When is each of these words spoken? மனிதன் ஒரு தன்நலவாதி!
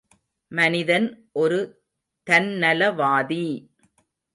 மனிதன் 0.51 1.05
ஒரு 1.33 1.59
தன்நலவாதி! 2.27 3.45